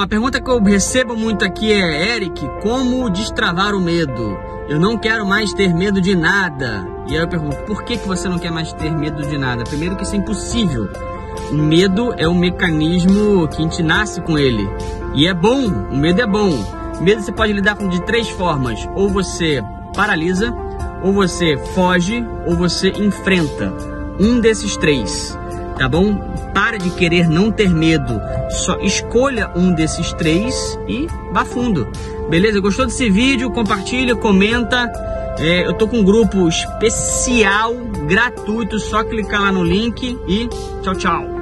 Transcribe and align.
Pessoal, 0.00 0.04
a 0.04 0.08
pergunta 0.08 0.40
que 0.40 0.50
eu 0.50 0.62
recebo 0.62 1.16
muito 1.16 1.44
aqui 1.44 1.72
é: 1.72 2.16
Eric, 2.16 2.48
como 2.62 3.10
destravar 3.10 3.74
o 3.74 3.80
medo? 3.80 4.38
Eu 4.68 4.78
não 4.78 4.96
quero 4.96 5.26
mais 5.26 5.52
ter 5.52 5.74
medo 5.74 6.00
de 6.00 6.14
nada. 6.14 6.86
E 7.06 7.14
aí 7.14 7.22
eu 7.22 7.28
pergunto: 7.28 7.56
por 7.64 7.82
que, 7.82 7.98
que 7.98 8.08
você 8.08 8.28
não 8.28 8.38
quer 8.38 8.50
mais 8.50 8.72
ter 8.72 8.90
medo 8.90 9.22
de 9.26 9.36
nada? 9.36 9.64
Primeiro, 9.64 9.96
que 9.96 10.04
isso 10.04 10.14
é 10.14 10.18
impossível. 10.18 10.88
O 11.50 11.54
medo 11.54 12.14
é 12.16 12.26
um 12.26 12.34
mecanismo 12.34 13.46
que 13.48 13.58
a 13.58 13.60
gente 13.62 13.82
nasce 13.82 14.20
com 14.22 14.38
ele. 14.38 14.68
E 15.14 15.26
é 15.26 15.34
bom, 15.34 15.66
o 15.90 15.96
medo 15.96 16.22
é 16.22 16.26
bom. 16.26 16.50
O 16.98 17.02
medo 17.02 17.22
você 17.22 17.32
pode 17.32 17.52
lidar 17.52 17.74
com 17.74 17.88
de 17.88 18.00
três 18.02 18.28
formas: 18.30 18.88
ou 18.94 19.08
você 19.08 19.62
paralisa, 19.94 20.54
ou 21.02 21.12
você 21.12 21.58
foge, 21.74 22.24
ou 22.46 22.56
você 22.56 22.88
enfrenta. 22.88 23.72
Um 24.18 24.40
desses 24.40 24.76
três, 24.76 25.36
tá 25.80 25.88
bom? 25.88 26.14
Para 26.52 26.76
de 26.76 26.90
querer 26.90 27.26
não 27.26 27.50
ter 27.50 27.70
medo. 27.70 28.20
Só 28.50 28.78
escolha 28.80 29.50
um 29.56 29.72
desses 29.72 30.12
três 30.12 30.78
e 30.86 31.06
vá 31.32 31.42
fundo. 31.42 31.90
Beleza? 32.28 32.60
Gostou 32.60 32.84
desse 32.84 33.08
vídeo? 33.08 33.50
Compartilha, 33.50 34.14
comenta. 34.14 34.92
É, 35.38 35.66
eu 35.66 35.72
tô 35.72 35.88
com 35.88 36.00
um 36.00 36.04
grupo 36.04 36.46
especial, 36.48 37.74
gratuito, 38.06 38.78
só 38.78 39.02
clicar 39.02 39.40
lá 39.40 39.50
no 39.50 39.64
link 39.64 40.18
e 40.28 40.48
tchau, 40.82 40.94
tchau. 40.96 41.39